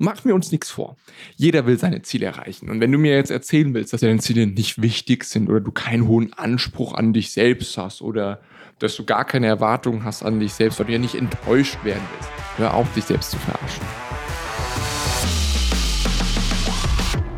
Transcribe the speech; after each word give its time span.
Machen 0.00 0.26
wir 0.26 0.34
uns 0.36 0.52
nichts 0.52 0.70
vor. 0.70 0.96
Jeder 1.34 1.66
will 1.66 1.76
seine 1.76 2.02
Ziele 2.02 2.26
erreichen. 2.26 2.70
Und 2.70 2.80
wenn 2.80 2.92
du 2.92 2.98
mir 2.98 3.16
jetzt 3.16 3.32
erzählen 3.32 3.74
willst, 3.74 3.92
dass 3.92 4.00
deine 4.00 4.20
Ziele 4.20 4.46
nicht 4.46 4.80
wichtig 4.80 5.24
sind 5.24 5.48
oder 5.50 5.58
du 5.58 5.72
keinen 5.72 6.06
hohen 6.06 6.32
Anspruch 6.34 6.94
an 6.94 7.12
dich 7.12 7.32
selbst 7.32 7.76
hast 7.76 8.00
oder 8.00 8.40
dass 8.78 8.94
du 8.94 9.04
gar 9.04 9.24
keine 9.24 9.48
Erwartungen 9.48 10.04
hast 10.04 10.22
an 10.22 10.38
dich 10.38 10.52
selbst, 10.52 10.78
weil 10.78 10.86
du 10.86 10.92
ja 10.92 11.00
nicht 11.00 11.16
enttäuscht 11.16 11.78
werden 11.82 12.02
willst, 12.14 12.30
hör 12.58 12.74
auf, 12.74 12.86
dich 12.94 13.06
selbst 13.06 13.32
zu 13.32 13.38
verarschen. 13.38 13.82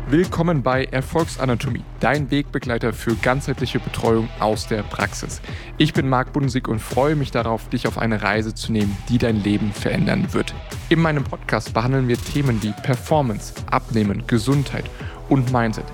Willkommen 0.07 0.61
bei 0.61 0.85
Erfolgsanatomie, 0.85 1.83
dein 1.99 2.29
Wegbegleiter 2.29 2.93
für 2.93 3.15
ganzheitliche 3.15 3.79
Betreuung 3.79 4.29
aus 4.39 4.67
der 4.67 4.83
Praxis. 4.83 5.41
Ich 5.79 5.93
bin 5.93 6.07
Marc 6.07 6.31
Bundesig 6.31 6.67
und 6.67 6.77
freue 6.77 7.15
mich 7.15 7.31
darauf, 7.31 7.69
dich 7.69 7.87
auf 7.87 7.97
eine 7.97 8.21
Reise 8.21 8.53
zu 8.53 8.71
nehmen, 8.71 8.95
die 9.09 9.17
dein 9.17 9.41
Leben 9.41 9.71
verändern 9.71 10.31
wird. 10.33 10.53
In 10.91 10.99
meinem 11.01 11.23
Podcast 11.23 11.73
behandeln 11.73 12.09
wir 12.09 12.17
Themen 12.17 12.61
wie 12.61 12.73
Performance, 12.83 13.53
Abnehmen, 13.67 14.27
Gesundheit 14.27 14.83
und 15.29 15.49
Mindset. 15.53 15.85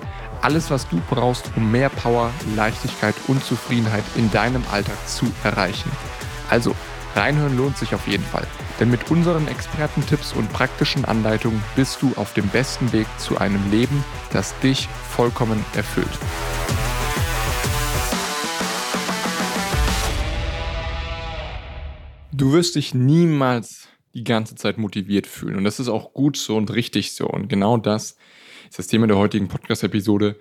Alles, 0.42 0.72
was 0.72 0.88
du 0.88 1.00
brauchst, 1.08 1.52
um 1.54 1.70
mehr 1.70 1.88
Power, 1.88 2.32
Leichtigkeit 2.56 3.14
und 3.28 3.44
Zufriedenheit 3.44 4.02
in 4.16 4.28
deinem 4.32 4.64
Alltag 4.72 4.96
zu 5.06 5.26
erreichen. 5.44 5.88
Also, 6.50 6.74
reinhören 7.14 7.56
lohnt 7.56 7.78
sich 7.78 7.94
auf 7.94 8.08
jeden 8.08 8.24
Fall. 8.24 8.44
Denn 8.80 8.90
mit 8.90 9.08
unseren 9.08 9.46
Expertentipps 9.46 10.32
und 10.32 10.52
praktischen 10.52 11.04
Anleitungen 11.04 11.62
bist 11.76 12.02
du 12.02 12.12
auf 12.16 12.34
dem 12.34 12.48
besten 12.48 12.92
Weg 12.92 13.06
zu 13.18 13.38
einem 13.38 13.70
Leben, 13.70 14.04
das 14.32 14.58
dich 14.58 14.88
vollkommen 14.88 15.64
erfüllt. 15.76 16.18
Du 22.32 22.52
wirst 22.52 22.74
dich 22.74 22.94
niemals 22.94 23.87
die 24.14 24.24
ganze 24.24 24.54
Zeit 24.54 24.78
motiviert 24.78 25.26
fühlen. 25.26 25.56
Und 25.56 25.64
das 25.64 25.80
ist 25.80 25.88
auch 25.88 26.12
gut 26.12 26.36
so 26.36 26.56
und 26.56 26.72
richtig 26.72 27.12
so. 27.12 27.26
Und 27.28 27.48
genau 27.48 27.76
das 27.76 28.16
ist 28.68 28.78
das 28.78 28.86
Thema 28.86 29.06
der 29.06 29.16
heutigen 29.16 29.48
Podcast-Episode. 29.48 30.36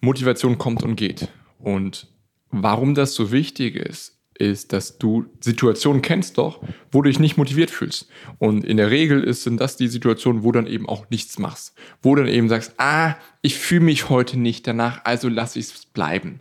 Motivation 0.00 0.58
kommt 0.58 0.82
und 0.82 0.96
geht. 0.96 1.28
Und 1.58 2.08
warum 2.50 2.94
das 2.94 3.14
so 3.14 3.32
wichtig 3.32 3.76
ist, 3.76 4.14
ist, 4.36 4.72
dass 4.72 4.98
du 4.98 5.26
Situationen 5.40 6.02
kennst 6.02 6.38
doch, 6.38 6.60
wo 6.90 7.02
du 7.02 7.08
dich 7.08 7.20
nicht 7.20 7.36
motiviert 7.36 7.70
fühlst. 7.70 8.08
Und 8.38 8.64
in 8.64 8.76
der 8.76 8.90
Regel 8.90 9.22
ist, 9.22 9.44
sind 9.44 9.60
das 9.60 9.76
die 9.76 9.88
Situationen, 9.88 10.42
wo 10.42 10.52
du 10.52 10.58
dann 10.58 10.66
eben 10.66 10.88
auch 10.88 11.08
nichts 11.10 11.38
machst. 11.38 11.74
Wo 12.02 12.14
du 12.14 12.22
dann 12.22 12.32
eben 12.32 12.48
sagst, 12.48 12.74
ah, 12.78 13.14
ich 13.42 13.56
fühle 13.56 13.82
mich 13.82 14.08
heute 14.08 14.38
nicht 14.38 14.66
danach, 14.66 15.04
also 15.04 15.28
lasse 15.28 15.58
ich 15.58 15.66
es 15.66 15.86
bleiben. 15.86 16.40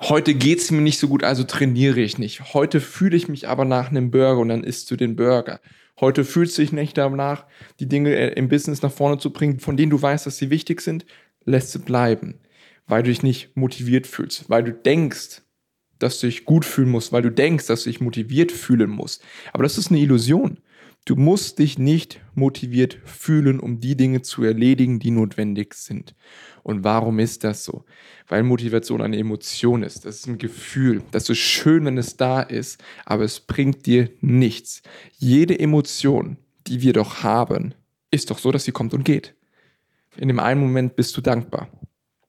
Heute 0.00 0.34
geht 0.34 0.58
es 0.58 0.70
mir 0.70 0.80
nicht 0.80 0.98
so 0.98 1.08
gut, 1.08 1.24
also 1.24 1.42
trainiere 1.42 2.00
ich 2.00 2.18
nicht. 2.18 2.54
Heute 2.54 2.80
fühle 2.80 3.16
ich 3.16 3.28
mich 3.28 3.48
aber 3.48 3.64
nach 3.64 3.90
einem 3.90 4.10
Burger 4.10 4.40
und 4.40 4.48
dann 4.48 4.64
isst 4.64 4.90
du 4.90 4.96
den 4.96 5.16
Burger. 5.16 5.60
Heute 6.00 6.24
fühlst 6.24 6.56
du 6.56 6.62
dich 6.62 6.72
nicht 6.72 6.96
danach, 6.96 7.46
die 7.80 7.88
Dinge 7.88 8.14
äh, 8.14 8.32
im 8.34 8.48
Business 8.48 8.82
nach 8.82 8.92
vorne 8.92 9.18
zu 9.18 9.32
bringen, 9.32 9.60
von 9.60 9.76
denen 9.76 9.90
du 9.90 10.00
weißt, 10.00 10.26
dass 10.26 10.38
sie 10.38 10.50
wichtig 10.50 10.80
sind, 10.80 11.04
lässt 11.44 11.72
sie 11.72 11.80
bleiben. 11.80 12.40
Weil 12.86 13.02
du 13.02 13.10
dich 13.10 13.22
nicht 13.22 13.56
motiviert 13.56 14.06
fühlst, 14.06 14.48
weil 14.48 14.64
du 14.64 14.72
denkst, 14.72 15.42
dass 15.98 16.20
du 16.20 16.26
dich 16.26 16.44
gut 16.44 16.64
fühlen 16.64 16.88
musst, 16.88 17.12
weil 17.12 17.22
du 17.22 17.30
denkst, 17.30 17.66
dass 17.66 17.84
du 17.84 17.90
dich 17.90 18.00
motiviert 18.00 18.52
fühlen 18.52 18.90
musst. 18.90 19.22
Aber 19.52 19.64
das 19.64 19.76
ist 19.76 19.90
eine 19.90 20.00
Illusion. 20.00 20.58
Du 21.08 21.16
musst 21.16 21.58
dich 21.58 21.78
nicht 21.78 22.20
motiviert 22.34 22.98
fühlen, 23.06 23.60
um 23.60 23.80
die 23.80 23.96
Dinge 23.96 24.20
zu 24.20 24.44
erledigen, 24.44 24.98
die 24.98 25.10
notwendig 25.10 25.72
sind. 25.72 26.14
Und 26.62 26.84
warum 26.84 27.18
ist 27.18 27.44
das 27.44 27.64
so? 27.64 27.86
Weil 28.26 28.42
Motivation 28.42 29.00
eine 29.00 29.16
Emotion 29.16 29.82
ist. 29.82 30.04
Das 30.04 30.16
ist 30.16 30.26
ein 30.26 30.36
Gefühl. 30.36 31.00
Das 31.10 31.30
ist 31.30 31.38
schön, 31.38 31.86
wenn 31.86 31.96
es 31.96 32.18
da 32.18 32.42
ist, 32.42 32.84
aber 33.06 33.24
es 33.24 33.40
bringt 33.40 33.86
dir 33.86 34.10
nichts. 34.20 34.82
Jede 35.16 35.58
Emotion, 35.58 36.36
die 36.66 36.82
wir 36.82 36.92
doch 36.92 37.22
haben, 37.22 37.72
ist 38.10 38.30
doch 38.30 38.38
so, 38.38 38.52
dass 38.52 38.64
sie 38.64 38.72
kommt 38.72 38.92
und 38.92 39.06
geht. 39.06 39.34
In 40.18 40.28
dem 40.28 40.38
einen 40.38 40.60
Moment 40.60 40.94
bist 40.94 41.16
du 41.16 41.22
dankbar. 41.22 41.70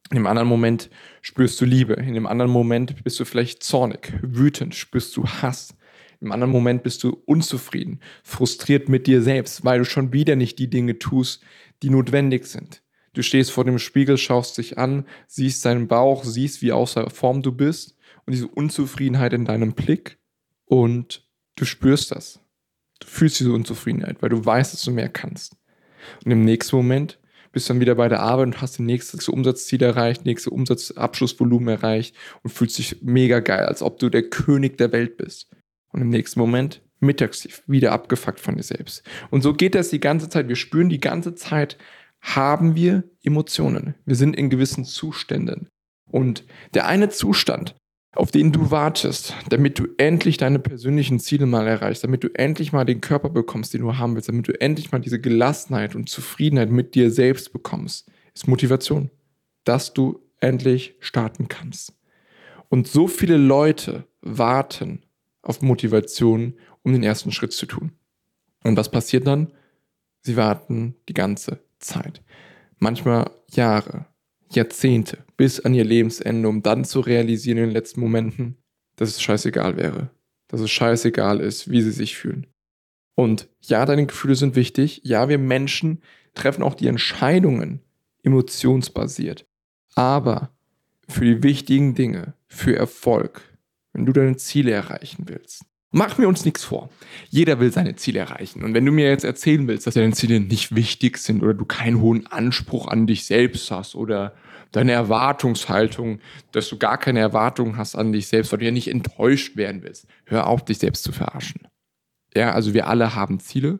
In 0.09 0.15
dem 0.15 0.25
anderen 0.25 0.47
Moment 0.47 0.89
spürst 1.21 1.59
du 1.59 1.65
Liebe. 1.65 1.95
In 1.95 2.13
dem 2.13 2.27
anderen 2.27 2.49
Moment 2.49 3.03
bist 3.03 3.19
du 3.19 3.25
vielleicht 3.25 3.61
zornig, 3.61 4.13
wütend, 4.21 4.73
spürst 4.73 5.17
du 5.17 5.25
Hass. 5.25 5.75
Im 6.21 6.31
anderen 6.31 6.51
Moment 6.51 6.83
bist 6.83 7.03
du 7.03 7.21
unzufrieden, 7.25 8.01
frustriert 8.23 8.89
mit 8.89 9.07
dir 9.07 9.21
selbst, 9.21 9.63
weil 9.63 9.79
du 9.79 9.85
schon 9.85 10.11
wieder 10.11 10.35
nicht 10.35 10.59
die 10.59 10.69
Dinge 10.69 10.99
tust, 10.99 11.41
die 11.81 11.89
notwendig 11.89 12.45
sind. 12.45 12.81
Du 13.13 13.23
stehst 13.23 13.51
vor 13.51 13.63
dem 13.63 13.79
Spiegel, 13.79 14.17
schaust 14.17 14.57
dich 14.57 14.77
an, 14.77 15.05
siehst 15.27 15.65
deinen 15.65 15.87
Bauch, 15.87 16.23
siehst, 16.23 16.61
wie 16.61 16.71
außer 16.71 17.09
Form 17.09 17.41
du 17.41 17.51
bist 17.51 17.95
und 18.25 18.33
diese 18.33 18.47
Unzufriedenheit 18.47 19.33
in 19.33 19.45
deinem 19.45 19.73
Blick 19.73 20.17
und 20.65 21.27
du 21.55 21.65
spürst 21.65 22.11
das. 22.11 22.39
Du 22.99 23.07
fühlst 23.07 23.39
diese 23.39 23.53
Unzufriedenheit, 23.53 24.21
weil 24.21 24.29
du 24.29 24.45
weißt, 24.45 24.73
dass 24.73 24.83
du 24.83 24.91
mehr 24.91 25.09
kannst. 25.09 25.55
Und 26.25 26.31
im 26.31 26.43
nächsten 26.43 26.75
Moment 26.75 27.19
bist 27.51 27.69
dann 27.69 27.79
wieder 27.79 27.95
bei 27.95 28.09
der 28.09 28.19
Arbeit 28.19 28.47
und 28.47 28.61
hast 28.61 28.73
das 28.73 28.79
nächste 28.79 29.31
Umsatzziel 29.31 29.81
erreicht, 29.81 30.25
nächste 30.25 30.51
Umsatzabschlussvolumen 30.51 31.69
erreicht 31.69 32.15
und 32.43 32.51
fühlst 32.51 32.77
dich 32.77 33.01
mega 33.01 33.39
geil, 33.39 33.65
als 33.65 33.81
ob 33.81 33.99
du 33.99 34.09
der 34.09 34.29
König 34.29 34.77
der 34.77 34.91
Welt 34.91 35.17
bist. 35.17 35.49
Und 35.91 36.01
im 36.01 36.09
nächsten 36.09 36.39
Moment 36.39 36.81
mittagstief, 36.99 37.63
wieder 37.67 37.91
abgefuckt 37.91 38.39
von 38.39 38.55
dir 38.55 38.63
selbst. 38.63 39.03
Und 39.29 39.41
so 39.41 39.53
geht 39.53 39.75
das 39.75 39.89
die 39.89 39.99
ganze 39.99 40.29
Zeit. 40.29 40.47
Wir 40.47 40.55
spüren 40.55 40.89
die 40.89 40.99
ganze 40.99 41.35
Zeit, 41.35 41.77
haben 42.21 42.75
wir 42.75 43.03
Emotionen. 43.23 43.95
Wir 44.05 44.15
sind 44.15 44.35
in 44.35 44.49
gewissen 44.49 44.85
Zuständen. 44.85 45.69
Und 46.11 46.43
der 46.73 46.87
eine 46.87 47.09
Zustand, 47.09 47.75
auf 48.13 48.31
den 48.31 48.51
du 48.51 48.71
wartest, 48.71 49.35
damit 49.49 49.79
du 49.79 49.87
endlich 49.97 50.37
deine 50.37 50.59
persönlichen 50.59 51.19
Ziele 51.19 51.45
mal 51.45 51.67
erreichst, 51.67 52.03
damit 52.03 52.23
du 52.23 52.29
endlich 52.33 52.73
mal 52.73 52.83
den 52.83 53.01
Körper 53.01 53.29
bekommst, 53.29 53.73
den 53.73 53.81
du 53.81 53.97
haben 53.97 54.15
willst, 54.15 54.29
damit 54.29 54.47
du 54.47 54.59
endlich 54.59 54.91
mal 54.91 54.99
diese 54.99 55.21
Gelassenheit 55.21 55.95
und 55.95 56.09
Zufriedenheit 56.09 56.71
mit 56.71 56.95
dir 56.95 57.11
selbst 57.11 57.53
bekommst, 57.53 58.09
ist 58.33 58.47
Motivation, 58.47 59.11
dass 59.63 59.93
du 59.93 60.19
endlich 60.39 60.95
starten 60.99 61.47
kannst. 61.47 61.93
Und 62.69 62.87
so 62.87 63.07
viele 63.07 63.37
Leute 63.37 64.05
warten 64.21 65.03
auf 65.41 65.61
Motivation, 65.61 66.55
um 66.83 66.93
den 66.93 67.03
ersten 67.03 67.31
Schritt 67.31 67.53
zu 67.53 67.65
tun. 67.65 67.91
Und 68.63 68.77
was 68.77 68.91
passiert 68.91 69.27
dann? 69.27 69.53
Sie 70.21 70.35
warten 70.35 70.95
die 71.07 71.13
ganze 71.13 71.59
Zeit. 71.79 72.21
Manchmal 72.77 73.31
Jahre, 73.51 74.05
Jahrzehnte 74.51 75.19
bis 75.37 75.59
an 75.59 75.73
ihr 75.73 75.85
Lebensende, 75.85 76.47
um 76.47 76.61
dann 76.61 76.83
zu 76.83 76.99
realisieren 76.99 77.57
in 77.57 77.65
den 77.65 77.73
letzten 77.73 78.01
Momenten, 78.01 78.57
dass 78.95 79.09
es 79.09 79.21
scheißegal 79.21 79.77
wäre. 79.77 80.09
Dass 80.47 80.61
es 80.61 80.71
scheißegal 80.71 81.39
ist, 81.39 81.69
wie 81.69 81.81
sie 81.81 81.91
sich 81.91 82.17
fühlen. 82.17 82.47
Und 83.15 83.49
ja, 83.61 83.85
deine 83.85 84.05
Gefühle 84.05 84.35
sind 84.35 84.55
wichtig. 84.55 85.01
Ja, 85.03 85.29
wir 85.29 85.37
Menschen 85.37 86.01
treffen 86.33 86.63
auch 86.63 86.73
die 86.73 86.87
Entscheidungen 86.87 87.81
emotionsbasiert. 88.23 89.45
Aber 89.95 90.51
für 91.07 91.25
die 91.25 91.43
wichtigen 91.43 91.95
Dinge, 91.95 92.33
für 92.47 92.75
Erfolg, 92.75 93.41
wenn 93.93 94.05
du 94.05 94.13
deine 94.13 94.37
Ziele 94.37 94.71
erreichen 94.71 95.25
willst, 95.27 95.65
Machen 95.91 96.21
wir 96.21 96.27
uns 96.27 96.45
nichts 96.45 96.63
vor. 96.63 96.89
Jeder 97.29 97.59
will 97.59 97.71
seine 97.71 97.95
Ziele 97.95 98.19
erreichen. 98.19 98.63
Und 98.63 98.75
wenn 98.75 98.85
du 98.85 98.91
mir 98.91 99.09
jetzt 99.09 99.23
erzählen 99.23 99.67
willst, 99.67 99.87
dass 99.87 99.95
deine 99.95 100.13
Ziele 100.13 100.39
nicht 100.39 100.75
wichtig 100.75 101.17
sind 101.17 101.41
oder 101.41 101.55
du 101.55 101.65
keinen 101.65 101.99
hohen 101.99 102.27
Anspruch 102.27 102.87
an 102.87 103.07
dich 103.07 103.25
selbst 103.25 103.71
hast 103.71 103.95
oder 103.95 104.35
deine 104.71 104.91
Erwartungshaltung, 104.91 106.19
dass 106.51 106.69
du 106.69 106.77
gar 106.77 106.99
keine 106.99 107.19
Erwartungen 107.19 107.77
hast 107.77 107.95
an 107.95 108.11
dich 108.11 108.27
selbst, 108.27 108.51
weil 108.51 108.59
du 108.59 108.65
ja 108.65 108.71
nicht 108.71 108.87
enttäuscht 108.87 109.57
werden 109.57 109.81
willst, 109.81 110.05
hör 110.25 110.45
auf, 110.45 110.63
dich 110.63 110.77
selbst 110.77 111.03
zu 111.03 111.11
verarschen. 111.11 111.67
Ja, 112.35 112.51
also 112.51 112.75
wir 112.75 112.85
alle 112.85 113.15
haben 113.15 113.39
Ziele 113.39 113.79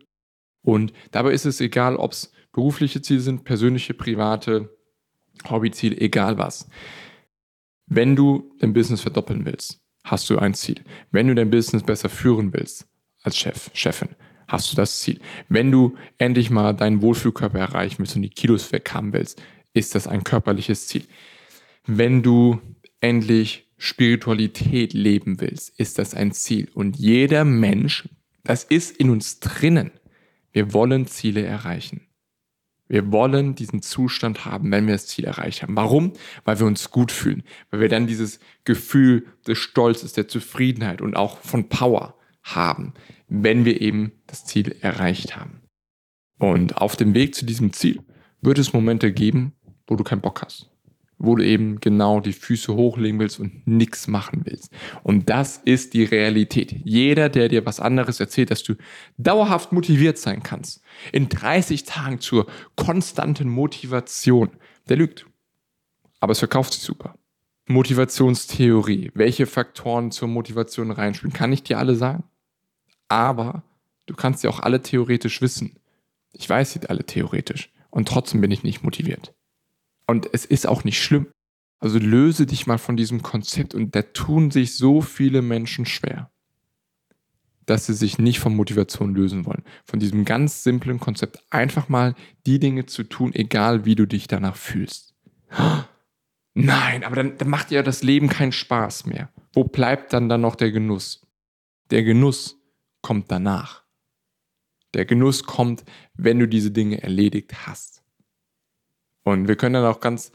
und 0.64 0.94
dabei 1.12 1.34
ist 1.34 1.46
es 1.46 1.62
egal, 1.62 1.96
ob 1.96 2.14
es 2.14 2.32
berufliche 2.52 3.04
Ziele 3.04 3.20
sind, 3.20 3.44
persönliche, 3.44 3.94
private, 3.94 4.76
Hobbyziele, 5.48 5.96
egal 6.02 6.40
was. 6.40 6.68
Wenn 7.86 8.16
du 8.16 8.52
dein 8.58 8.74
Business 8.74 9.02
verdoppeln 9.02 9.46
willst, 9.46 9.80
hast 10.10 10.30
du 10.30 10.38
ein 10.38 10.54
Ziel. 10.54 10.82
Wenn 11.12 11.28
du 11.28 11.36
dein 11.36 11.50
Business 11.50 11.84
besser 11.84 12.10
führen 12.10 12.54
willst 12.54 12.88
als 13.24 13.38
Chef, 13.38 13.70
Chefin, 13.74 14.10
hast 14.48 14.72
du 14.72 14.76
das 14.76 15.00
Ziel. 15.00 15.20
Wenn 15.48 15.72
du 15.72 15.96
endlich 16.18 16.50
mal 16.50 16.74
deinen 16.74 17.02
Wohlfühlkörper 17.02 17.60
erreichen 17.60 18.00
willst 18.00 18.16
und 18.16 18.24
die 18.24 18.30
Kilos 18.30 18.72
weg 18.72 18.94
haben 18.94 19.14
willst, 19.14 19.42
ist 19.74 19.96
das 19.96 20.08
ein 20.08 20.24
körperliches 20.24 20.88
Ziel. 20.88 21.06
Wenn 21.86 22.24
du 22.24 22.60
endlich 23.02 23.68
Spiritualität 23.78 24.94
leben 24.94 25.40
willst, 25.40 25.80
ist 25.80 26.00
das 26.00 26.14
ein 26.14 26.32
Ziel. 26.32 26.70
Und 26.74 26.98
jeder 26.98 27.46
Mensch, 27.46 28.10
das 28.44 28.64
ist 28.64 28.98
in 28.98 29.10
uns 29.10 29.40
drinnen. 29.40 29.92
Wir 30.52 30.74
wollen 30.74 31.08
Ziele 31.08 31.44
erreichen. 31.44 32.09
Wir 32.90 33.12
wollen 33.12 33.54
diesen 33.54 33.84
Zustand 33.84 34.46
haben, 34.46 34.72
wenn 34.72 34.88
wir 34.88 34.94
das 34.94 35.06
Ziel 35.06 35.26
erreicht 35.26 35.62
haben. 35.62 35.76
Warum? 35.76 36.14
Weil 36.44 36.60
wir 36.60 36.66
uns 36.66 36.90
gut 36.90 37.12
fühlen. 37.12 37.44
Weil 37.70 37.82
wir 37.82 37.90
dann 37.90 38.08
dieses 38.08 38.40
Gefühl 38.66 39.28
des 39.48 39.60
Stolzes, 39.60 40.14
der 40.14 40.28
Zufriedenheit 40.28 41.00
und 41.00 41.16
auch 41.16 41.38
von 41.38 41.70
Power 41.70 42.16
haben, 42.42 42.96
wenn 43.28 43.64
wir 43.64 43.80
eben 43.80 44.12
das 44.26 44.44
Ziel 44.44 44.76
erreicht 44.82 45.38
haben. 45.38 45.62
Und 46.40 46.78
auf 46.78 46.96
dem 46.96 47.14
Weg 47.14 47.36
zu 47.36 47.46
diesem 47.46 47.74
Ziel 47.74 48.02
wird 48.42 48.58
es 48.58 48.74
Momente 48.74 49.14
geben, 49.14 49.54
wo 49.86 49.96
du 49.96 50.04
keinen 50.04 50.22
Bock 50.22 50.42
hast. 50.42 50.72
Wo 51.20 51.36
du 51.36 51.46
eben 51.46 51.80
genau 51.82 52.22
die 52.22 52.34
Füße 52.34 52.74
hochlegen 52.74 53.20
willst 53.20 53.40
und 53.40 53.68
nichts 53.68 54.08
machen 54.08 54.42
willst. 54.46 54.72
Und 55.04 55.30
das 55.30 55.58
ist 55.58 55.94
die 55.94 56.06
Realität. 56.06 56.76
Jeder, 56.86 57.28
der 57.28 57.50
dir 57.50 57.66
was 57.66 57.82
anderes 57.82 58.20
erzählt, 58.22 58.52
dass 58.52 58.64
du 58.64 58.76
dauerhaft 59.18 59.74
motiviert 59.74 60.18
sein 60.18 60.42
kannst, 60.42 60.82
in 61.12 61.28
30 61.28 61.84
Tagen 61.84 62.22
zur 62.22 62.48
konstanten 62.76 63.50
Motivation, 63.50 64.50
der 64.88 64.98
lügt. 64.98 65.26
Aber 66.22 66.32
es 66.32 66.40
verkauft 66.40 66.74
sich 66.74 66.84
super. 66.84 67.16
Motivationstheorie, 67.68 69.12
welche 69.14 69.46
Faktoren 69.46 70.12
zur 70.12 70.28
Motivation 70.28 70.90
reinspielen, 70.90 71.34
kann 71.34 71.54
ich 71.54 71.64
dir 71.64 71.78
alle 71.78 71.96
sagen. 71.96 72.24
Aber 73.10 73.64
du 74.06 74.16
kannst 74.16 74.44
ja 74.44 74.50
auch 74.50 74.60
alle 74.60 74.82
theoretisch 74.82 75.42
wissen. 75.42 75.78
Ich 76.32 76.50
weiß 76.50 76.74
sie 76.74 76.90
alle 76.90 77.06
theoretisch. 77.06 77.72
Und 77.92 78.08
trotzdem 78.08 78.42
bin 78.42 78.52
ich 78.52 78.64
nicht 78.64 78.84
motiviert. 78.84 79.34
Und 80.10 80.28
es 80.34 80.44
ist 80.44 80.66
auch 80.66 80.84
nicht 80.84 81.00
schlimm. 81.00 81.28
Also 81.78 82.00
löse 82.00 82.48
dich 82.48 82.66
mal 82.66 82.80
von 82.80 82.98
diesem 82.98 83.22
Konzept 83.22 83.76
und 83.76 83.96
da 83.96 84.02
tun 84.02 84.50
sich 84.50 84.76
so 84.76 85.02
viele 85.02 85.44
Menschen 85.44 85.86
schwer, 85.86 86.32
dass 87.68 87.86
sie 87.86 87.94
sich 87.94 88.18
nicht 88.18 88.40
von 88.40 88.56
Motivation 88.56 89.14
lösen 89.14 89.46
wollen. 89.46 89.64
Von 89.86 90.00
diesem 90.00 90.26
ganz 90.26 90.64
simplen 90.64 91.00
Konzept 91.00 91.40
einfach 91.52 91.90
mal 91.90 92.16
die 92.48 92.60
Dinge 92.60 92.88
zu 92.88 93.04
tun, 93.04 93.36
egal 93.36 93.86
wie 93.86 93.94
du 93.94 94.08
dich 94.08 94.28
danach 94.28 94.56
fühlst. 94.56 95.14
Nein, 96.56 97.04
aber 97.04 97.16
dann, 97.16 97.38
dann 97.38 97.50
macht 97.50 97.70
ja 97.70 97.84
das 97.84 98.02
Leben 98.02 98.30
keinen 98.30 98.52
Spaß 98.52 99.06
mehr. 99.06 99.30
Wo 99.54 99.64
bleibt 99.64 100.12
dann 100.12 100.28
dann 100.28 100.42
noch 100.42 100.56
der 100.56 100.72
Genuss? 100.72 101.22
Der 101.92 102.02
Genuss 102.02 102.58
kommt 103.04 103.30
danach. 103.30 103.84
Der 104.96 105.06
Genuss 105.06 105.44
kommt, 105.44 105.84
wenn 106.16 106.40
du 106.40 106.48
diese 106.48 106.72
Dinge 106.72 107.04
erledigt 107.04 107.68
hast. 107.68 107.99
Und 109.32 109.48
wir 109.48 109.56
können 109.56 109.74
dann 109.74 109.86
auch 109.86 110.00
ganz 110.00 110.32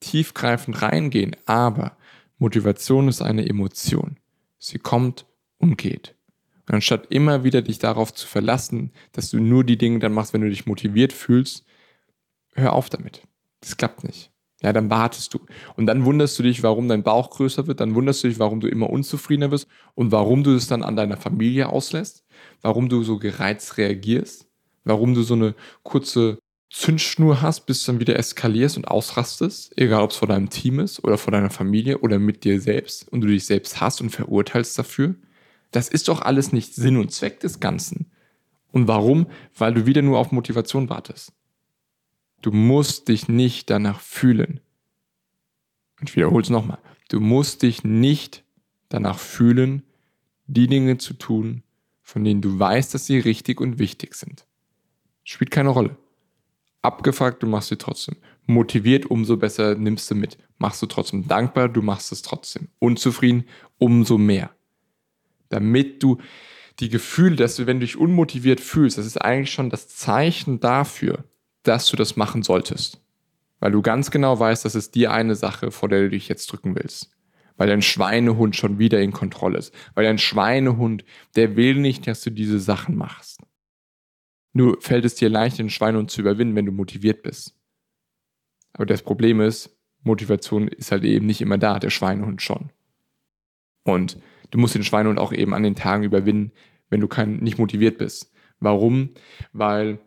tiefgreifend 0.00 0.82
reingehen, 0.82 1.36
aber 1.46 1.96
Motivation 2.38 3.08
ist 3.08 3.22
eine 3.22 3.48
Emotion. 3.48 4.18
Sie 4.58 4.78
kommt 4.78 5.26
und 5.58 5.76
geht. 5.78 6.14
Und 6.66 6.74
anstatt 6.74 7.06
immer 7.10 7.44
wieder 7.44 7.62
dich 7.62 7.78
darauf 7.78 8.12
zu 8.12 8.26
verlassen, 8.26 8.92
dass 9.12 9.30
du 9.30 9.38
nur 9.38 9.64
die 9.64 9.78
Dinge 9.78 9.98
dann 9.98 10.12
machst, 10.12 10.32
wenn 10.32 10.40
du 10.40 10.48
dich 10.48 10.66
motiviert 10.66 11.12
fühlst, 11.12 11.64
hör 12.54 12.72
auf 12.72 12.88
damit. 12.88 13.22
Das 13.60 13.76
klappt 13.76 14.04
nicht. 14.04 14.30
Ja, 14.62 14.72
dann 14.72 14.88
wartest 14.88 15.34
du. 15.34 15.40
Und 15.76 15.86
dann 15.86 16.06
wunderst 16.06 16.38
du 16.38 16.42
dich, 16.42 16.62
warum 16.62 16.88
dein 16.88 17.02
Bauch 17.02 17.30
größer 17.30 17.66
wird. 17.66 17.80
Dann 17.80 17.94
wunderst 17.94 18.24
du 18.24 18.28
dich, 18.28 18.38
warum 18.38 18.60
du 18.60 18.68
immer 18.68 18.88
unzufriedener 18.88 19.50
wirst 19.50 19.68
und 19.94 20.10
warum 20.10 20.42
du 20.42 20.54
es 20.54 20.66
dann 20.66 20.82
an 20.82 20.96
deiner 20.96 21.18
Familie 21.18 21.68
auslässt. 21.68 22.24
Warum 22.62 22.88
du 22.88 23.02
so 23.02 23.18
gereizt 23.18 23.76
reagierst. 23.76 24.48
Warum 24.84 25.14
du 25.14 25.22
so 25.22 25.34
eine 25.34 25.54
kurze 25.82 26.38
Zündschnur 26.74 27.40
hast, 27.40 27.66
bis 27.66 27.84
du 27.84 27.92
dann 27.92 28.00
wieder 28.00 28.18
eskalierst 28.18 28.76
und 28.76 28.88
ausrastest, 28.88 29.78
egal 29.78 30.02
ob 30.02 30.10
es 30.10 30.16
vor 30.16 30.26
deinem 30.26 30.50
Team 30.50 30.80
ist 30.80 31.04
oder 31.04 31.18
vor 31.18 31.30
deiner 31.30 31.50
Familie 31.50 31.98
oder 31.98 32.18
mit 32.18 32.42
dir 32.42 32.60
selbst 32.60 33.08
und 33.08 33.20
du 33.20 33.28
dich 33.28 33.46
selbst 33.46 33.80
hast 33.80 34.00
und 34.00 34.10
verurteilst 34.10 34.76
dafür, 34.76 35.14
das 35.70 35.88
ist 35.88 36.08
doch 36.08 36.20
alles 36.20 36.52
nicht 36.52 36.74
Sinn 36.74 36.96
und 36.96 37.12
Zweck 37.12 37.38
des 37.38 37.60
Ganzen. 37.60 38.10
Und 38.72 38.88
warum? 38.88 39.28
Weil 39.56 39.72
du 39.72 39.86
wieder 39.86 40.02
nur 40.02 40.18
auf 40.18 40.32
Motivation 40.32 40.88
wartest. 40.88 41.32
Du 42.42 42.50
musst 42.50 43.06
dich 43.06 43.28
nicht 43.28 43.70
danach 43.70 44.00
fühlen. 44.00 44.58
Und 46.00 46.10
ich 46.10 46.16
wiederhole 46.16 46.42
es 46.42 46.50
nochmal. 46.50 46.78
Du 47.08 47.20
musst 47.20 47.62
dich 47.62 47.84
nicht 47.84 48.42
danach 48.88 49.20
fühlen, 49.20 49.84
die 50.48 50.66
Dinge 50.66 50.98
zu 50.98 51.14
tun, 51.14 51.62
von 52.02 52.24
denen 52.24 52.42
du 52.42 52.58
weißt, 52.58 52.92
dass 52.92 53.06
sie 53.06 53.20
richtig 53.20 53.60
und 53.60 53.78
wichtig 53.78 54.16
sind. 54.16 54.44
Spielt 55.22 55.52
keine 55.52 55.68
Rolle 55.68 55.96
abgefuckt, 56.84 57.42
du 57.42 57.46
machst 57.46 57.68
sie 57.68 57.76
trotzdem. 57.76 58.16
Motiviert, 58.46 59.06
umso 59.06 59.36
besser 59.36 59.74
nimmst 59.74 60.10
du 60.10 60.14
mit. 60.14 60.36
Machst 60.58 60.82
du 60.82 60.86
trotzdem 60.86 61.26
dankbar, 61.26 61.68
du 61.68 61.82
machst 61.82 62.12
es 62.12 62.22
trotzdem. 62.22 62.68
Unzufrieden, 62.78 63.44
umso 63.78 64.18
mehr. 64.18 64.50
Damit 65.48 66.02
du 66.02 66.18
die 66.80 66.88
Gefühle, 66.88 67.36
dass 67.36 67.56
du, 67.56 67.66
wenn 67.66 67.80
du 67.80 67.86
dich 67.86 67.96
unmotiviert 67.96 68.60
fühlst, 68.60 68.98
das 68.98 69.06
ist 69.06 69.20
eigentlich 69.22 69.52
schon 69.52 69.70
das 69.70 69.88
Zeichen 69.88 70.60
dafür, 70.60 71.24
dass 71.62 71.88
du 71.88 71.96
das 71.96 72.16
machen 72.16 72.42
solltest. 72.42 73.00
Weil 73.60 73.72
du 73.72 73.80
ganz 73.80 74.10
genau 74.10 74.38
weißt, 74.38 74.64
das 74.64 74.74
ist 74.74 74.94
die 74.94 75.08
eine 75.08 75.36
Sache, 75.36 75.70
vor 75.70 75.88
der 75.88 76.02
du 76.02 76.10
dich 76.10 76.28
jetzt 76.28 76.52
drücken 76.52 76.74
willst. 76.76 77.10
Weil 77.56 77.68
dein 77.68 77.82
Schweinehund 77.82 78.56
schon 78.56 78.78
wieder 78.78 79.00
in 79.00 79.12
Kontrolle 79.12 79.58
ist. 79.58 79.72
Weil 79.94 80.04
dein 80.04 80.18
Schweinehund, 80.18 81.04
der 81.36 81.56
will 81.56 81.76
nicht, 81.76 82.06
dass 82.06 82.20
du 82.20 82.30
diese 82.30 82.58
Sachen 82.58 82.96
machst. 82.96 83.40
Nur 84.54 84.80
fällt 84.80 85.04
es 85.04 85.16
dir 85.16 85.28
leicht, 85.28 85.58
den 85.58 85.68
Schweinehund 85.68 86.10
zu 86.10 86.20
überwinden, 86.20 86.56
wenn 86.56 86.66
du 86.66 86.72
motiviert 86.72 87.22
bist. 87.22 87.54
Aber 88.72 88.86
das 88.86 89.02
Problem 89.02 89.40
ist, 89.40 89.76
Motivation 90.02 90.68
ist 90.68 90.92
halt 90.92 91.04
eben 91.04 91.26
nicht 91.26 91.40
immer 91.40 91.58
da, 91.58 91.78
der 91.78 91.90
Schweinehund 91.90 92.40
schon. 92.40 92.70
Und 93.84 94.18
du 94.50 94.58
musst 94.58 94.74
den 94.74 94.84
Schweinehund 94.84 95.18
auch 95.18 95.32
eben 95.32 95.54
an 95.54 95.62
den 95.62 95.74
Tagen 95.74 96.04
überwinden, 96.04 96.52
wenn 96.88 97.00
du 97.00 97.08
kein, 97.08 97.38
nicht 97.38 97.58
motiviert 97.58 97.98
bist. 97.98 98.32
Warum? 98.60 99.10
Weil 99.52 99.98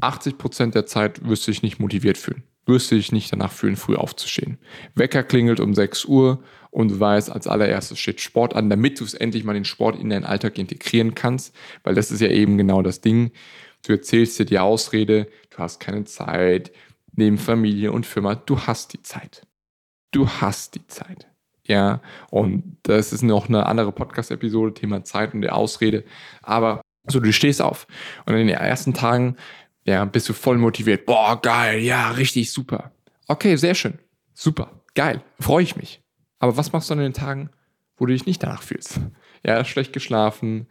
80% 0.00 0.72
der 0.72 0.86
Zeit 0.86 1.26
wirst 1.28 1.46
du 1.46 1.50
dich 1.50 1.62
nicht 1.62 1.78
motiviert 1.78 2.18
fühlen. 2.18 2.44
Wirst 2.66 2.90
du 2.90 2.94
dich 2.94 3.12
nicht 3.12 3.30
danach 3.30 3.52
fühlen, 3.52 3.76
früh 3.76 3.94
aufzustehen. 3.94 4.58
Wecker 4.94 5.22
klingelt 5.22 5.60
um 5.60 5.74
6 5.74 6.06
Uhr 6.06 6.42
und 6.70 6.90
du 6.90 7.00
weißt, 7.00 7.30
als 7.30 7.46
allererstes 7.46 7.98
steht 7.98 8.22
Sport 8.22 8.56
an, 8.56 8.70
damit 8.70 9.00
du 9.00 9.04
es 9.04 9.12
endlich 9.12 9.44
mal 9.44 9.52
den 9.52 9.66
Sport 9.66 10.00
in 10.00 10.08
deinen 10.08 10.24
Alltag 10.24 10.58
integrieren 10.58 11.14
kannst, 11.14 11.54
weil 11.82 11.94
das 11.94 12.10
ist 12.10 12.20
ja 12.20 12.28
eben 12.28 12.56
genau 12.56 12.80
das 12.80 13.02
Ding. 13.02 13.32
Du 13.84 13.92
erzählst 13.92 14.38
dir 14.38 14.46
die 14.46 14.58
Ausrede, 14.58 15.28
du 15.50 15.58
hast 15.58 15.78
keine 15.78 16.04
Zeit, 16.04 16.72
neben 17.12 17.36
Familie 17.36 17.92
und 17.92 18.06
Firma, 18.06 18.34
du 18.34 18.58
hast 18.60 18.94
die 18.94 19.02
Zeit. 19.02 19.46
Du 20.10 20.28
hast 20.28 20.74
die 20.74 20.86
Zeit. 20.86 21.28
Ja, 21.66 22.00
und 22.30 22.78
das 22.82 23.12
ist 23.12 23.22
noch 23.22 23.48
eine 23.48 23.66
andere 23.66 23.92
Podcast-Episode, 23.92 24.74
Thema 24.74 25.04
Zeit 25.04 25.34
und 25.34 25.42
der 25.42 25.54
Ausrede. 25.54 26.04
Aber 26.42 26.80
so, 27.06 27.20
du 27.20 27.32
stehst 27.32 27.60
auf 27.60 27.86
und 28.24 28.34
in 28.34 28.46
den 28.46 28.56
ersten 28.56 28.94
Tagen, 28.94 29.36
ja, 29.84 30.04
bist 30.06 30.28
du 30.28 30.32
voll 30.32 30.56
motiviert. 30.56 31.04
Boah, 31.04 31.40
geil, 31.40 31.80
ja, 31.80 32.10
richtig 32.12 32.52
super. 32.52 32.92
Okay, 33.28 33.56
sehr 33.56 33.74
schön. 33.74 33.98
Super, 34.32 34.80
geil, 34.94 35.22
freue 35.38 35.62
ich 35.62 35.76
mich. 35.76 36.00
Aber 36.38 36.56
was 36.56 36.72
machst 36.72 36.88
du 36.88 36.94
an 36.94 37.00
den 37.00 37.12
Tagen, 37.12 37.50
wo 37.96 38.06
du 38.06 38.12
dich 38.14 38.24
nicht 38.24 38.42
danach 38.42 38.62
fühlst? 38.62 39.00
Ja, 39.44 39.62
schlecht 39.64 39.92
geschlafen 39.92 40.68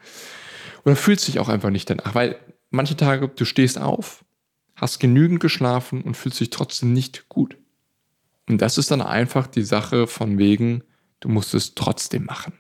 oder 0.84 0.96
fühlst 0.96 1.28
dich 1.28 1.40
auch 1.40 1.50
einfach 1.50 1.70
nicht 1.70 1.90
danach, 1.90 2.16
weil 2.16 2.38
manche 2.74 2.98
Tage, 2.98 3.30
du 3.30 3.46
stehst 3.46 3.80
auf, 3.80 4.26
hast 4.76 5.00
genügend 5.00 5.40
geschlafen 5.40 6.02
und 6.02 6.18
fühlst 6.18 6.40
dich 6.40 6.50
trotzdem 6.50 6.94
nicht 6.94 7.30
gut. 7.30 7.58
Und 8.50 8.62
das 8.62 8.78
ist 8.78 8.92
dann 8.92 9.02
einfach 9.02 9.48
die 9.48 9.64
Sache 9.64 10.08
von 10.08 10.38
wegen, 10.38 10.84
du 11.22 11.30
musst 11.30 11.54
es 11.54 11.76
trotzdem 11.76 12.26
machen. 12.26 12.54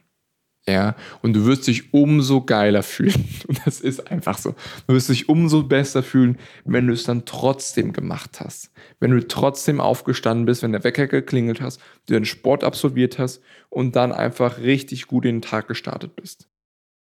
Ja, 0.65 0.95
und 1.21 1.33
du 1.33 1.45
wirst 1.45 1.67
dich 1.67 1.93
umso 1.93 2.45
geiler 2.45 2.83
fühlen. 2.83 3.27
Und 3.47 3.59
das 3.65 3.81
ist 3.81 4.09
einfach 4.09 4.37
so. 4.37 4.55
Du 4.87 4.93
wirst 4.93 5.09
dich 5.09 5.27
umso 5.27 5.63
besser 5.63 6.03
fühlen, 6.03 6.37
wenn 6.63 6.87
du 6.87 6.93
es 6.93 7.03
dann 7.03 7.25
trotzdem 7.25 7.91
gemacht 7.91 8.39
hast. 8.39 8.71
Wenn 8.99 9.11
du 9.11 9.27
trotzdem 9.27 9.81
aufgestanden 9.81 10.45
bist, 10.45 10.63
wenn 10.63 10.71
der 10.71 10.85
Wecker 10.85 11.07
geklingelt 11.07 11.59
hast, 11.59 11.81
du 12.05 12.13
den 12.13 12.23
Sport 12.23 12.63
absolviert 12.63 13.19
hast 13.19 13.41
und 13.69 13.97
dann 13.97 14.13
einfach 14.13 14.59
richtig 14.59 15.07
gut 15.07 15.25
in 15.25 15.37
den 15.37 15.41
Tag 15.41 15.67
gestartet 15.67 16.15
bist. 16.15 16.47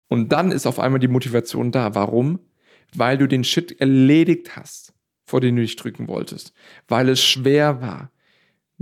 Und 0.09 0.31
dann 0.31 0.51
ist 0.51 0.67
auf 0.67 0.79
einmal 0.79 0.99
die 0.99 1.07
Motivation 1.07 1.71
da. 1.71 1.95
Warum? 1.95 2.39
Weil 2.95 3.17
du 3.17 3.27
den 3.27 3.43
Shit 3.43 3.79
erledigt 3.79 4.55
hast, 4.55 4.93
vor 5.25 5.41
den 5.41 5.55
du 5.55 5.61
dich 5.61 5.75
drücken 5.75 6.07
wolltest, 6.07 6.53
weil 6.87 7.09
es 7.09 7.23
schwer 7.23 7.81
war. 7.81 8.11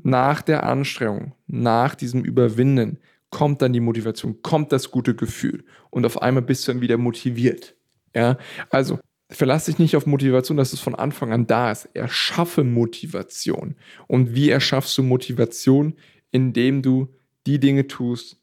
Nach 0.04 0.42
der 0.42 0.64
Anstrengung, 0.64 1.34
nach 1.48 1.96
diesem 1.96 2.24
Überwinden, 2.24 3.00
kommt 3.30 3.62
dann 3.62 3.74
die 3.74 3.80
Motivation, 3.80 4.42
kommt 4.42 4.72
das 4.72 4.92
gute 4.92 5.16
Gefühl 5.16 5.66
und 5.90 6.06
auf 6.06 6.22
einmal 6.22 6.44
bist 6.44 6.68
du 6.68 6.72
dann 6.72 6.82
wieder 6.82 6.98
motiviert. 6.98 7.76
Ja, 8.16 8.38
also 8.70 9.00
verlass 9.30 9.66
dich 9.66 9.80
nicht 9.80 9.96
auf 9.96 10.06
Motivation, 10.06 10.58
dass 10.58 10.74
es 10.74 10.80
von 10.80 10.96
Anfang 10.96 11.34
an 11.34 11.48
da 11.48 11.72
ist. 11.72 11.90
Erschaffe 11.94 12.64
Motivation. 12.64 13.76
Und 14.08 14.34
wie 14.34 14.50
erschaffst 14.50 14.98
du 14.98 15.04
Motivation? 15.04 15.96
Indem 16.32 16.82
du 16.82 17.14
die 17.46 17.60
Dinge 17.60 17.88
tust, 17.88 18.38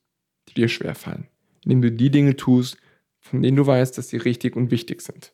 die 0.48 0.54
dir 0.54 0.68
schwerfallen. 0.68 1.28
Indem 1.64 1.82
du 1.82 1.92
die 1.92 2.10
Dinge 2.10 2.36
tust, 2.36 2.76
von 3.20 3.42
denen 3.42 3.56
du 3.56 3.66
weißt, 3.66 3.96
dass 3.96 4.08
sie 4.08 4.16
richtig 4.18 4.56
und 4.56 4.70
wichtig 4.70 5.02
sind. 5.02 5.33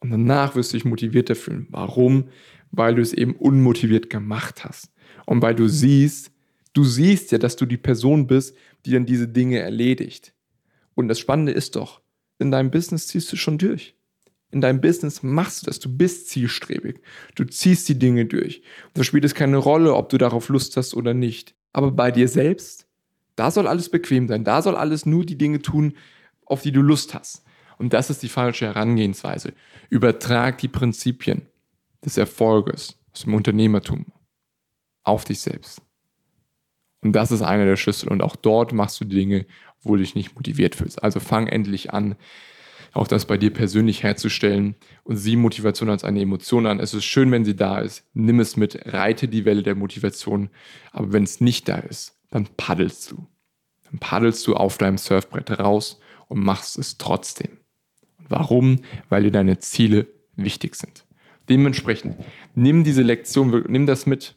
Und 0.00 0.10
danach 0.10 0.54
wirst 0.54 0.72
du 0.72 0.76
dich 0.76 0.84
motivierter 0.84 1.34
fühlen. 1.34 1.66
Warum? 1.70 2.28
Weil 2.70 2.94
du 2.94 3.02
es 3.02 3.12
eben 3.12 3.34
unmotiviert 3.34 4.10
gemacht 4.10 4.64
hast. 4.64 4.92
Und 5.26 5.42
weil 5.42 5.54
du 5.54 5.68
siehst, 5.68 6.30
du 6.72 6.84
siehst 6.84 7.32
ja, 7.32 7.38
dass 7.38 7.56
du 7.56 7.66
die 7.66 7.76
Person 7.76 8.26
bist, 8.26 8.56
die 8.84 8.92
dann 8.92 9.06
diese 9.06 9.28
Dinge 9.28 9.58
erledigt. 9.58 10.32
Und 10.94 11.08
das 11.08 11.18
Spannende 11.18 11.52
ist 11.52 11.76
doch, 11.76 12.00
in 12.38 12.50
deinem 12.50 12.70
Business 12.70 13.08
ziehst 13.08 13.32
du 13.32 13.36
schon 13.36 13.58
durch. 13.58 13.94
In 14.50 14.60
deinem 14.60 14.80
Business 14.80 15.22
machst 15.22 15.62
du 15.62 15.66
das. 15.66 15.78
Du 15.78 15.94
bist 15.94 16.30
zielstrebig. 16.30 17.00
Du 17.34 17.44
ziehst 17.44 17.88
die 17.88 17.98
Dinge 17.98 18.24
durch. 18.24 18.62
Und 18.86 18.98
da 18.98 19.04
spielt 19.04 19.24
es 19.24 19.34
keine 19.34 19.58
Rolle, 19.58 19.94
ob 19.94 20.08
du 20.08 20.16
darauf 20.16 20.48
Lust 20.48 20.76
hast 20.76 20.94
oder 20.94 21.12
nicht. 21.12 21.54
Aber 21.72 21.90
bei 21.90 22.10
dir 22.10 22.28
selbst, 22.28 22.86
da 23.36 23.50
soll 23.50 23.66
alles 23.66 23.90
bequem 23.90 24.26
sein. 24.26 24.44
Da 24.44 24.62
soll 24.62 24.74
alles 24.74 25.04
nur 25.04 25.26
die 25.26 25.36
Dinge 25.36 25.60
tun, 25.60 25.94
auf 26.46 26.62
die 26.62 26.72
du 26.72 26.80
Lust 26.80 27.12
hast. 27.14 27.44
Und 27.78 27.92
das 27.92 28.10
ist 28.10 28.22
die 28.22 28.28
falsche 28.28 28.66
Herangehensweise. 28.66 29.54
Übertrag 29.88 30.58
die 30.58 30.68
Prinzipien 30.68 31.42
des 32.04 32.16
Erfolges 32.16 32.98
aus 33.12 33.22
dem 33.22 33.34
Unternehmertum 33.34 34.06
auf 35.04 35.24
dich 35.24 35.40
selbst. 35.40 35.80
Und 37.00 37.12
das 37.12 37.30
ist 37.30 37.42
einer 37.42 37.64
der 37.64 37.76
Schlüssel. 37.76 38.08
Und 38.08 38.22
auch 38.22 38.36
dort 38.36 38.72
machst 38.72 39.00
du 39.00 39.04
Dinge, 39.04 39.46
wo 39.82 39.94
du 39.94 40.02
dich 40.02 40.14
nicht 40.14 40.34
motiviert 40.34 40.74
fühlst. 40.74 41.02
Also 41.02 41.20
fang 41.20 41.46
endlich 41.46 41.92
an, 41.92 42.16
auch 42.92 43.06
das 43.06 43.26
bei 43.26 43.36
dir 43.36 43.52
persönlich 43.52 44.02
herzustellen 44.02 44.74
und 45.04 45.16
sieh 45.16 45.36
Motivation 45.36 45.90
als 45.90 46.04
eine 46.04 46.20
Emotion 46.20 46.66
an. 46.66 46.80
Es 46.80 46.94
ist 46.94 47.04
schön, 47.04 47.30
wenn 47.30 47.44
sie 47.44 47.54
da 47.54 47.78
ist. 47.78 48.04
Nimm 48.14 48.40
es 48.40 48.56
mit, 48.56 48.80
reite 48.92 49.28
die 49.28 49.44
Welle 49.44 49.62
der 49.62 49.76
Motivation. 49.76 50.50
Aber 50.90 51.12
wenn 51.12 51.22
es 51.22 51.40
nicht 51.40 51.68
da 51.68 51.76
ist, 51.76 52.18
dann 52.30 52.48
paddelst 52.56 53.12
du. 53.12 53.26
Dann 53.84 54.00
paddelst 54.00 54.46
du 54.46 54.54
auf 54.54 54.78
deinem 54.78 54.98
Surfbrett 54.98 55.58
raus 55.58 56.00
und 56.26 56.40
machst 56.40 56.76
es 56.78 56.98
trotzdem. 56.98 57.58
Warum? 58.28 58.80
Weil 59.08 59.24
dir 59.24 59.30
deine 59.30 59.58
Ziele 59.58 60.06
wichtig 60.36 60.76
sind. 60.76 61.04
Dementsprechend, 61.48 62.16
nimm 62.54 62.84
diese 62.84 63.02
Lektion, 63.02 63.64
nimm 63.68 63.86
das 63.86 64.06
mit, 64.06 64.36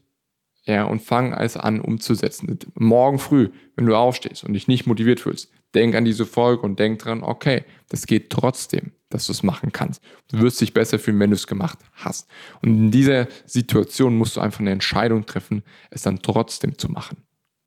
ja, 0.65 0.83
und 0.85 1.01
fang 1.01 1.33
es 1.33 1.57
an 1.57 1.81
umzusetzen. 1.81 2.57
Morgen 2.75 3.19
früh, 3.19 3.49
wenn 3.75 3.85
du 3.85 3.95
aufstehst 3.95 4.43
und 4.43 4.53
dich 4.53 4.67
nicht 4.67 4.87
motiviert 4.87 5.19
fühlst, 5.19 5.51
denk 5.73 5.95
an 5.95 6.05
diese 6.05 6.25
Folge 6.25 6.63
und 6.63 6.79
denk 6.79 6.99
dran, 6.99 7.23
okay, 7.23 7.63
das 7.89 8.05
geht 8.05 8.29
trotzdem, 8.29 8.91
dass 9.09 9.25
du 9.25 9.31
es 9.31 9.43
machen 9.43 9.71
kannst. 9.71 10.01
Du 10.29 10.39
wirst 10.39 10.61
dich 10.61 10.73
besser 10.73 10.99
fühlen, 10.99 11.19
wenn 11.19 11.31
du 11.31 11.35
es 11.35 11.47
gemacht 11.47 11.79
hast. 11.93 12.29
Und 12.61 12.69
in 12.69 12.91
dieser 12.91 13.27
Situation 13.45 14.17
musst 14.17 14.37
du 14.37 14.41
einfach 14.41 14.59
eine 14.59 14.71
Entscheidung 14.71 15.25
treffen, 15.25 15.63
es 15.89 16.03
dann 16.03 16.21
trotzdem 16.21 16.77
zu 16.77 16.89
machen. 16.89 17.17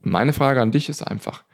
Und 0.03 0.13
meine 0.13 0.33
Frage 0.33 0.61
an 0.61 0.73
dich 0.73 0.89
ist 0.89 1.03
einfach, 1.03 1.45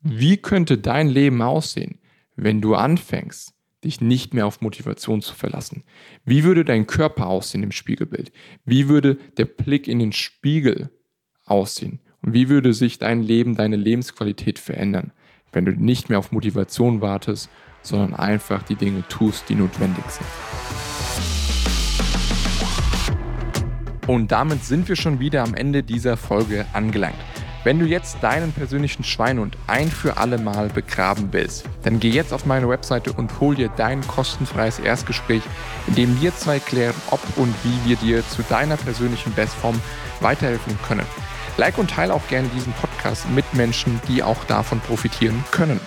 wie 0.00 0.38
könnte 0.38 0.78
dein 0.78 1.08
Leben 1.08 1.42
aussehen, 1.42 1.98
wenn 2.36 2.60
du 2.60 2.74
anfängst, 2.74 3.52
dich 3.84 4.00
nicht 4.00 4.34
mehr 4.34 4.46
auf 4.46 4.60
Motivation 4.60 5.22
zu 5.22 5.34
verlassen? 5.34 5.84
Wie 6.24 6.44
würde 6.44 6.64
dein 6.64 6.86
Körper 6.86 7.26
aussehen 7.26 7.62
im 7.62 7.72
Spiegelbild? 7.72 8.32
Wie 8.64 8.88
würde 8.88 9.16
der 9.36 9.46
Blick 9.46 9.88
in 9.88 9.98
den 9.98 10.12
Spiegel 10.12 10.90
aussehen? 11.44 12.00
Und 12.22 12.34
wie 12.34 12.48
würde 12.48 12.74
sich 12.74 12.98
dein 12.98 13.22
Leben, 13.22 13.56
deine 13.56 13.76
Lebensqualität 13.76 14.58
verändern, 14.58 15.12
wenn 15.52 15.64
du 15.64 15.72
nicht 15.72 16.10
mehr 16.10 16.18
auf 16.18 16.32
Motivation 16.32 17.00
wartest, 17.00 17.48
sondern 17.82 18.14
einfach 18.14 18.62
die 18.62 18.76
Dinge 18.76 19.04
tust, 19.08 19.48
die 19.48 19.54
notwendig 19.54 20.04
sind? 20.10 20.26
Und 24.06 24.32
damit 24.32 24.64
sind 24.64 24.88
wir 24.88 24.96
schon 24.96 25.20
wieder 25.20 25.42
am 25.42 25.54
Ende 25.54 25.82
dieser 25.82 26.16
Folge 26.16 26.66
angelangt. 26.72 27.14
Wenn 27.62 27.78
du 27.78 27.84
jetzt 27.84 28.22
deinen 28.22 28.52
persönlichen 28.52 29.04
Schweinhund 29.04 29.54
ein 29.66 29.90
für 29.90 30.16
alle 30.16 30.38
Mal 30.38 30.70
begraben 30.70 31.28
willst, 31.32 31.66
dann 31.82 32.00
geh 32.00 32.08
jetzt 32.08 32.32
auf 32.32 32.46
meine 32.46 32.68
Webseite 32.70 33.12
und 33.12 33.38
hol 33.38 33.54
dir 33.54 33.68
dein 33.76 34.00
kostenfreies 34.06 34.78
Erstgespräch, 34.78 35.42
in 35.86 35.94
dem 35.94 36.20
wir 36.22 36.34
zwei 36.34 36.58
klären, 36.58 36.94
ob 37.10 37.20
und 37.36 37.54
wie 37.62 37.88
wir 37.88 37.96
dir 37.96 38.26
zu 38.26 38.42
deiner 38.48 38.78
persönlichen 38.78 39.34
Bestform 39.34 39.78
weiterhelfen 40.20 40.78
können. 40.88 41.04
Like 41.58 41.76
und 41.76 41.90
teile 41.90 42.14
auch 42.14 42.26
gerne 42.28 42.48
diesen 42.54 42.72
Podcast 42.72 43.28
mit 43.28 43.52
Menschen, 43.52 44.00
die 44.08 44.22
auch 44.22 44.42
davon 44.44 44.80
profitieren 44.80 45.44
können. 45.50 45.80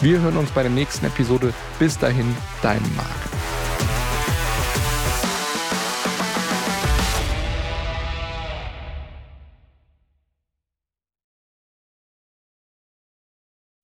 Wir 0.00 0.20
hören 0.20 0.36
uns 0.36 0.52
bei 0.52 0.62
der 0.62 0.70
nächsten 0.70 1.06
Episode. 1.06 1.52
Bis 1.80 1.98
dahin, 1.98 2.36
dein 2.62 2.82
Marc. 2.94 3.37